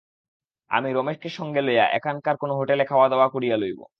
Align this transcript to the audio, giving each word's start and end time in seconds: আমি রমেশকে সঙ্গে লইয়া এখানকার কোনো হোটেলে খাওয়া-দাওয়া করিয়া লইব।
আমি 0.71 0.89
রমেশকে 0.91 1.29
সঙ্গে 1.37 1.61
লইয়া 1.61 1.85
এখানকার 1.97 2.35
কোনো 2.37 2.53
হোটেলে 2.59 2.83
খাওয়া-দাওয়া 2.85 3.27
করিয়া 3.29 3.57
লইব। 3.57 3.81